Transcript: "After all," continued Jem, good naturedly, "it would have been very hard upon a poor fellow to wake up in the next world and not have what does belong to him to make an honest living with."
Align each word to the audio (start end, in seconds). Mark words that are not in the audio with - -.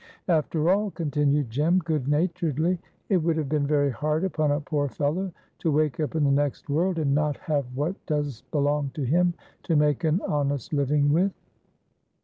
"After 0.29 0.71
all," 0.71 0.89
continued 0.89 1.51
Jem, 1.51 1.77
good 1.77 2.07
naturedly, 2.07 2.79
"it 3.09 3.17
would 3.17 3.37
have 3.37 3.47
been 3.47 3.67
very 3.67 3.91
hard 3.91 4.23
upon 4.23 4.49
a 4.49 4.59
poor 4.59 4.87
fellow 4.89 5.31
to 5.59 5.71
wake 5.71 5.99
up 5.99 6.15
in 6.15 6.23
the 6.23 6.31
next 6.31 6.71
world 6.71 6.97
and 6.97 7.13
not 7.13 7.37
have 7.37 7.65
what 7.75 8.03
does 8.07 8.41
belong 8.49 8.89
to 8.95 9.03
him 9.03 9.35
to 9.61 9.75
make 9.75 10.03
an 10.03 10.19
honest 10.27 10.73
living 10.73 11.13
with." 11.13 11.33